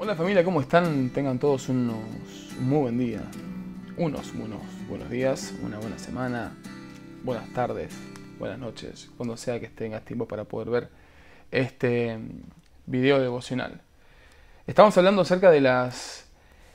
[0.00, 1.10] Hola familia, ¿cómo están?
[1.10, 1.96] Tengan todos unos,
[2.56, 3.20] un muy buen día.
[3.96, 6.56] Unos, unos buenos días, una buena semana,
[7.24, 7.92] buenas tardes,
[8.38, 10.88] buenas noches, cuando sea que tengas tiempo para poder ver
[11.50, 12.16] este
[12.86, 13.80] video devocional.
[14.68, 16.28] Estamos hablando acerca de las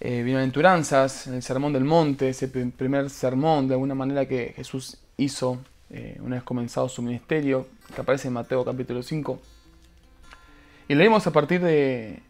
[0.00, 4.98] eh, bienaventuranzas en el Sermón del Monte, ese primer sermón de alguna manera que Jesús
[5.18, 5.58] hizo
[5.88, 9.38] eh, una vez comenzado su ministerio, que aparece en Mateo capítulo 5.
[10.88, 12.20] Y leemos a partir de,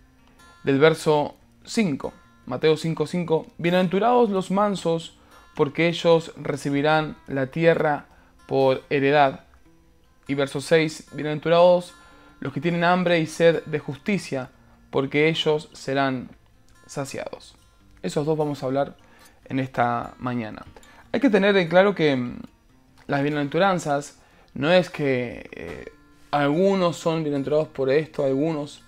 [0.64, 2.12] del verso 5,
[2.46, 5.16] Mateo 5:5, 5, Bienaventurados los mansos,
[5.54, 8.06] porque ellos recibirán la tierra
[8.48, 9.44] por heredad.
[10.26, 11.94] Y verso 6, Bienaventurados
[12.40, 14.50] los que tienen hambre y sed de justicia,
[14.90, 16.30] porque ellos serán
[16.86, 17.54] saciados.
[18.02, 18.96] Esos dos vamos a hablar
[19.44, 20.64] en esta mañana.
[21.12, 22.38] Hay que tener en claro que mm,
[23.06, 24.18] las bienaventuranzas
[24.54, 25.92] no es que eh,
[26.30, 28.82] algunos son bienaventurados por esto, algunos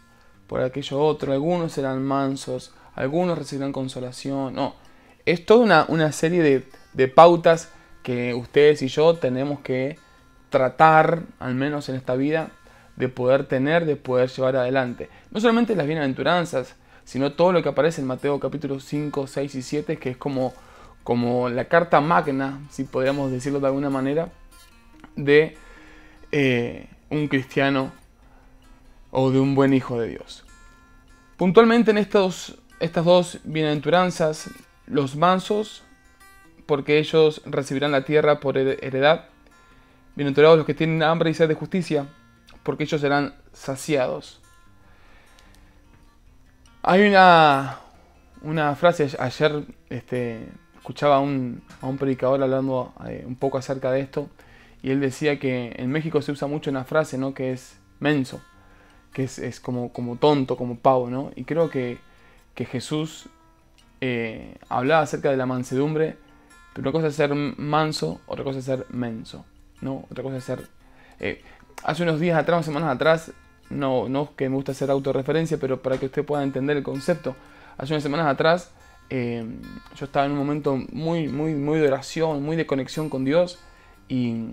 [0.46, 4.54] por aquello otro, algunos serán mansos, algunos recibirán consolación.
[4.54, 4.74] No,
[5.24, 7.70] es toda una, serie de, de pautas
[8.02, 9.98] que ustedes y yo tenemos que
[10.50, 12.50] tratar, al menos en esta vida,
[12.96, 15.08] de poder tener, de poder llevar adelante.
[15.30, 19.62] No solamente las bienaventuranzas, sino todo lo que aparece en Mateo capítulo 5, 6 y
[19.62, 20.54] 7, que es como,
[21.04, 24.30] como la carta magna, si podríamos decirlo de alguna manera,
[25.14, 25.56] de
[26.32, 27.92] eh, un cristiano
[29.10, 30.44] o de un buen hijo de Dios.
[31.36, 34.50] Puntualmente en estos, estas dos bienaventuranzas,
[34.86, 35.82] los mansos,
[36.66, 39.26] porque ellos recibirán la tierra por heredad,
[40.14, 42.06] bienaventurados los que tienen hambre y sed de justicia,
[42.62, 44.40] porque ellos serán saciados.
[46.82, 47.78] Hay una,
[48.42, 53.90] una frase, ayer este, escuchaba a un, a un predicador hablando eh, un poco acerca
[53.90, 54.28] de esto,
[54.82, 57.34] y él decía que en México se usa mucho una frase, ¿no?
[57.34, 58.40] Que es menso,
[59.16, 61.30] que es, como, como, tonto, como pavo, ¿no?
[61.36, 61.96] Y creo que,
[62.54, 63.30] Jesús
[64.02, 66.18] eh, hablaba acerca de la mansedumbre,
[66.74, 69.46] pero una cosa es ser manso, otra cosa es ser menso,
[69.80, 70.04] ¿no?
[70.10, 70.68] Otra cosa es ser...
[71.18, 71.40] Eh,
[71.82, 73.32] hace unos días atrás, unas semanas atrás,
[73.70, 77.34] no, no que me gusta hacer autorreferencia, pero para que usted pueda entender el concepto,
[77.78, 78.70] hace unas semanas atrás
[79.08, 79.46] eh,
[79.96, 83.58] yo estaba en un momento muy, muy, muy de oración, muy de conexión con Dios
[84.08, 84.48] y,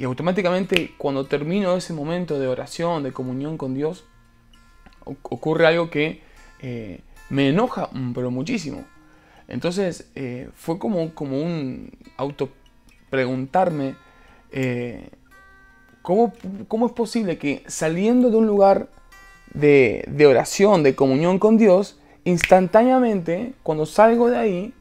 [0.00, 4.06] y automáticamente cuando termino ese momento de oración, de comunión con Dios,
[5.04, 6.22] ocurre algo que
[6.60, 8.86] eh, me enoja, mm, pero muchísimo.
[9.46, 12.48] Entonces eh, fue como, como un auto
[13.10, 13.94] preguntarme,
[14.52, 15.10] eh,
[16.00, 16.32] ¿cómo,
[16.86, 18.88] es posible que saliendo de un lugar
[19.52, 24.74] de, de, oración, de comunión con Dios, instantáneamente, cuando salgo de ahí,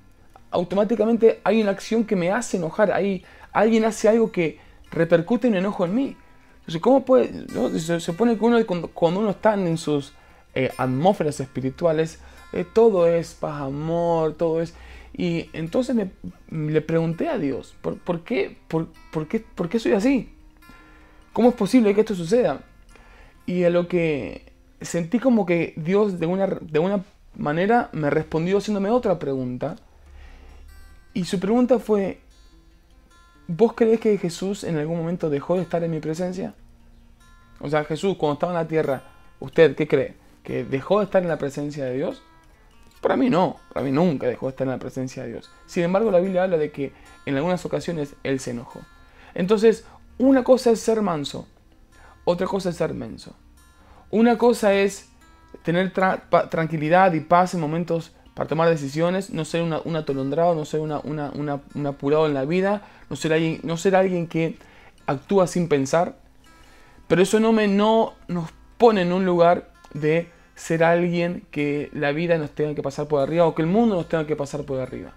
[0.49, 5.55] automáticamente hay una acción que me hace enojar, hay, alguien hace algo que repercute en
[5.55, 6.17] enojo en mí.
[6.59, 7.47] Entonces, ¿cómo puede?
[7.79, 10.13] Se, supone que uno, cuando, uno está en sus
[10.53, 12.19] eh, atmósferas espirituales,
[12.53, 14.73] eh, todo es paz, amor, todo es...
[15.13, 16.11] Y entonces me,
[16.71, 18.87] le pregunté a Dios, ¿por, qué, por,
[19.27, 20.29] qué, ¿por qué soy así?
[21.33, 22.61] ¿Cómo es posible que esto suceda?
[23.45, 27.03] Y a lo que sentí como que Dios de una, de una
[27.35, 29.75] manera me respondió haciéndome otra pregunta.
[31.13, 32.19] Y su pregunta fue,
[33.51, 36.53] ¿Vos crees que Jesús en algún momento dejó de estar en mi presencia?
[37.59, 39.01] O sea, Jesús cuando estaba en la tierra,
[39.39, 40.13] ¿usted qué cree?
[40.43, 42.21] ¿Que dejó de estar en la presencia de Dios?
[43.01, 45.49] Para mí no, para mí nunca dejó de estar en la presencia de Dios.
[45.65, 46.93] Sin embargo, la Biblia habla de que
[47.25, 48.81] en algunas ocasiones Él se enojó.
[49.33, 49.83] Entonces,
[50.19, 51.47] una cosa es ser manso,
[52.25, 53.35] otra cosa es ser menso.
[54.11, 55.09] Una cosa es
[55.63, 60.79] tener tranquilidad y paz en momentos para tomar decisiones, no ser un atolondrado, no ser
[60.79, 64.55] una, un apurado en la vida, no ser, alguien, no ser alguien que
[65.07, 66.15] actúa sin pensar.
[67.09, 72.13] Pero eso no, me, no nos pone en un lugar de ser alguien que la
[72.13, 74.63] vida nos tenga que pasar por arriba o que el mundo nos tenga que pasar
[74.63, 75.11] por arriba.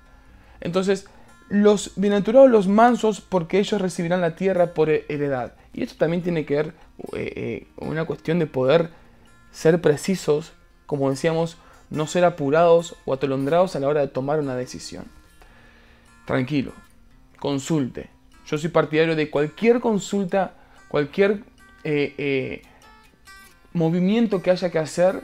[0.61, 1.07] Entonces,
[1.49, 5.53] los bienaventurados, los mansos, porque ellos recibirán la tierra por heredad.
[5.73, 6.75] Y esto también tiene que ver
[7.13, 8.91] eh, eh, una cuestión de poder
[9.53, 10.55] ser precisos,
[10.87, 11.57] como decíamos,
[11.93, 15.05] no ser apurados o atolondrados a la hora de tomar una decisión.
[16.25, 16.73] Tranquilo,
[17.39, 18.09] consulte.
[18.47, 20.55] Yo soy partidario de cualquier consulta,
[20.89, 21.45] cualquier
[21.85, 22.63] eh, eh,
[23.75, 25.23] movimiento que haya que hacer,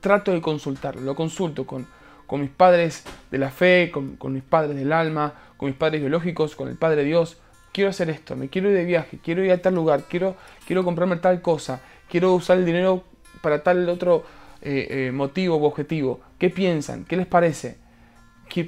[0.00, 1.02] trato de consultarlo.
[1.02, 1.86] Lo consulto con,
[2.26, 6.54] con mis padres de la fe, con, mis padres del alma, con mis padres biológicos,
[6.54, 7.38] con el Padre Dios.
[7.72, 10.84] Quiero hacer esto, me quiero ir de viaje, quiero ir a tal lugar, quiero, quiero
[10.84, 13.02] comprarme tal cosa, quiero usar el dinero
[13.42, 14.24] para tal otro
[14.64, 16.20] eh, eh, motivo u objetivo.
[16.38, 17.04] ¿Qué piensan?
[17.04, 17.82] ¿Qué les parece?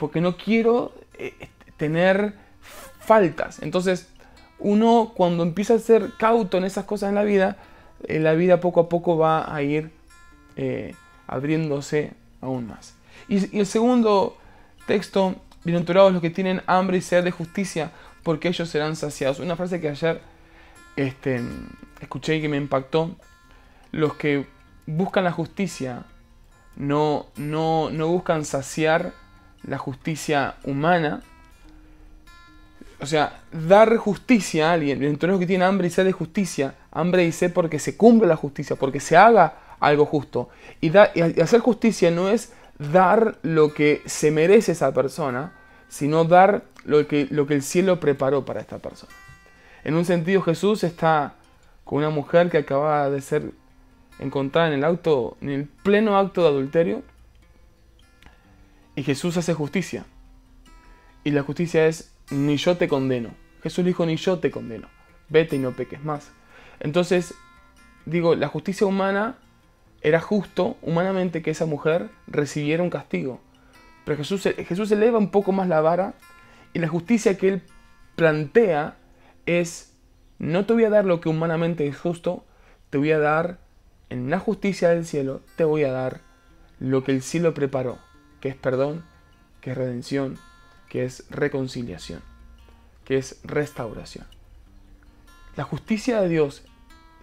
[0.00, 1.32] porque no quiero eh,
[1.76, 2.34] tener
[2.98, 3.62] faltas.
[3.62, 4.08] Entonces,
[4.58, 7.56] uno cuando empieza a ser cauto en esas cosas en la vida,
[8.08, 9.93] la vida poco a poco va a ir
[11.28, 12.96] abriéndose aún más.
[13.28, 14.37] Y, el segundo
[14.88, 17.92] texto, bienaventurados los que tienen hambre y sed de justicia,
[18.25, 19.38] porque ellos serán saciados.
[19.38, 20.20] Una frase que ayer
[20.96, 21.40] este,
[22.00, 23.14] escuché y que me impactó.
[23.92, 24.46] Los que
[24.87, 26.05] buscan la justicia
[26.77, 29.12] no, no, no buscan saciar
[29.62, 31.23] la justicia humana,
[33.00, 37.25] o sea, dar justicia a alguien, entonces que tiene hambre y sed de justicia, hambre
[37.25, 40.50] y sed porque se cumple la justicia, porque se haga algo justo.
[40.81, 45.53] Y, y hacer justicia no es dar lo que se merece esa persona,
[45.88, 49.12] sino dar lo que, lo que el cielo preparó para esta persona.
[49.85, 51.35] En un sentido, Jesús está
[51.85, 53.53] con una mujer que acaba de ser
[54.18, 57.02] encontrada en el, auto, en el pleno acto de adulterio,
[58.94, 60.06] y Jesús hace justicia.
[61.24, 63.30] Y la justicia es ni yo te condeno.
[63.62, 64.88] Jesús dijo, ni yo te condeno.
[65.28, 66.30] Vete y no peques más.
[66.80, 67.34] Entonces,
[68.06, 69.36] digo, la justicia humana
[70.02, 73.40] era justo humanamente que esa mujer recibiera un castigo.
[74.04, 76.14] Pero Jesús, Jesús eleva un poco más la vara
[76.72, 77.62] y la justicia que él
[78.14, 78.96] plantea
[79.46, 79.94] es,
[80.38, 82.44] no te voy a dar lo que humanamente es justo,
[82.90, 83.58] te voy a dar,
[84.11, 86.20] en la justicia del cielo, te voy a dar
[86.79, 87.99] lo que el cielo preparó,
[88.41, 89.05] que es perdón,
[89.61, 90.38] que es redención,
[90.88, 92.20] que es reconciliación,
[93.05, 94.26] que es restauración.
[95.56, 96.62] La justicia de Dios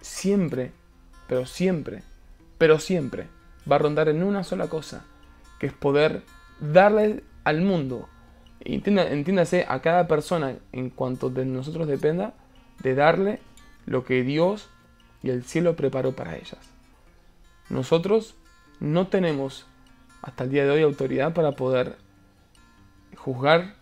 [0.00, 0.72] siempre,
[1.28, 2.02] pero siempre,
[2.58, 3.28] pero siempre
[3.70, 5.04] va a rondar en una sola cosa,
[5.58, 6.22] que es poder
[6.60, 8.08] darle al mundo,
[8.60, 12.34] entiéndase a cada persona en cuanto de nosotros dependa,
[12.82, 13.40] de darle
[13.86, 14.68] lo que Dios
[15.22, 16.73] y el cielo preparó para ellas.
[17.68, 18.34] Nosotros
[18.80, 19.66] no tenemos
[20.22, 21.96] hasta el día de hoy autoridad para poder
[23.16, 23.74] juzgar,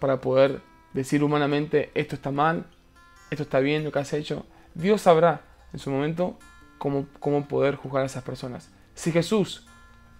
[0.00, 0.60] para poder
[0.92, 2.66] decir humanamente esto está mal,
[3.30, 4.46] esto está bien, lo que has hecho.
[4.74, 5.42] Dios sabrá
[5.72, 6.38] en su momento
[6.78, 8.70] cómo, cómo poder juzgar a esas personas.
[8.94, 9.66] Si Jesús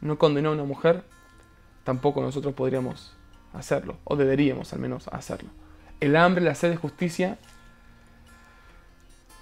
[0.01, 1.05] no condenó a una mujer,
[1.85, 3.15] tampoco nosotros podríamos
[3.53, 5.51] hacerlo, o deberíamos al menos hacerlo.
[6.01, 7.39] El hambre, la sed de justicia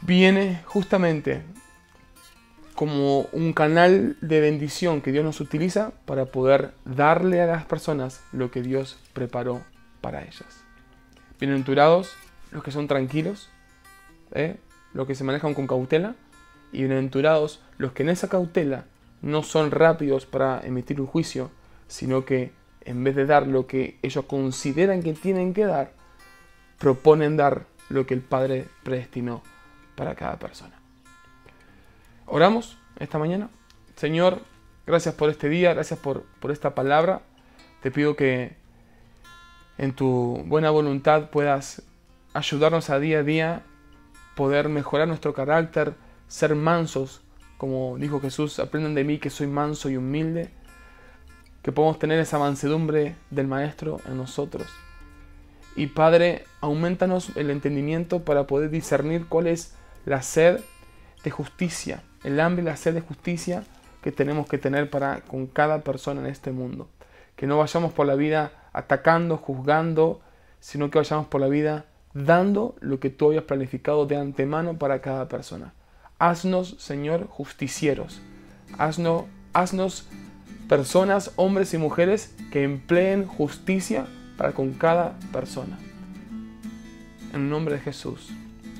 [0.00, 1.42] viene justamente
[2.76, 8.22] como un canal de bendición que Dios nos utiliza para poder darle a las personas
[8.32, 9.62] lo que Dios preparó
[10.02, 10.62] para ellas.
[11.40, 12.12] Bienaventurados
[12.52, 13.48] los que son tranquilos,
[14.32, 14.58] ¿eh?
[14.92, 16.14] los que se manejan con cautela,
[16.70, 18.84] y bienaventurados los que en esa cautela
[19.22, 21.50] no son rápidos para emitir un juicio,
[21.88, 22.52] sino que
[22.82, 25.92] en vez de dar lo que ellos consideran que tienen que dar,
[26.78, 29.42] proponen dar lo que el Padre predestinó
[29.94, 30.85] para cada persona.
[32.28, 33.50] Oramos esta mañana.
[33.94, 34.40] Señor,
[34.84, 37.22] gracias por este día, gracias por, por esta palabra.
[37.82, 38.56] Te pido que
[39.78, 41.82] en tu buena voluntad puedas
[42.34, 43.62] ayudarnos a día a día,
[44.34, 45.94] poder mejorar nuestro carácter,
[46.26, 47.22] ser mansos,
[47.58, 50.50] como dijo Jesús, aprendan de mí que soy manso y humilde,
[51.62, 54.66] que podamos tener esa mansedumbre del Maestro en nosotros.
[55.76, 60.60] Y Padre, aumentanos el entendimiento para poder discernir cuál es la sed
[61.22, 63.62] de justicia el hambre y la sed de justicia
[64.02, 66.88] que tenemos que tener para con cada persona en este mundo.
[67.36, 70.20] Que no vayamos por la vida atacando, juzgando,
[70.58, 75.00] sino que vayamos por la vida dando lo que tú habías planificado de antemano para
[75.00, 75.72] cada persona.
[76.18, 78.20] Haznos, Señor, justicieros.
[78.76, 80.08] Haznos, haznos
[80.68, 84.06] personas, hombres y mujeres que empleen justicia
[84.36, 85.78] para con cada persona.
[87.32, 88.30] En nombre de Jesús.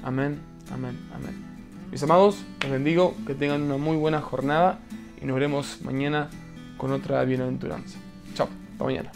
[0.02, 0.40] Amén,
[0.72, 1.55] amén, amén.
[1.90, 4.80] Mis amados, les bendigo, que tengan una muy buena jornada
[5.20, 6.28] y nos veremos mañana
[6.76, 7.98] con otra bienaventuranza.
[8.34, 9.12] Chao, hasta mañana.